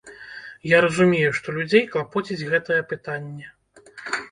Я 0.69 0.79
разумею, 0.85 1.29
што 1.41 1.47
людзей 1.59 1.85
клапоціць 1.93 2.47
гэтае 2.55 2.81
пытанне. 2.95 3.45